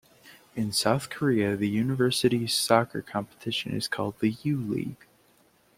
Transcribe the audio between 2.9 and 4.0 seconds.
competition is